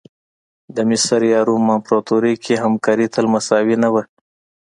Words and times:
د 0.75 0.77
مصر 0.89 1.19
یا 1.33 1.39
روم 1.47 1.65
امپراتوري 1.75 2.33
کې 2.43 2.61
همکاري 2.63 3.07
تل 3.13 3.25
مساوي 3.33 3.75
نه 3.83 3.89
وه. 3.93 4.03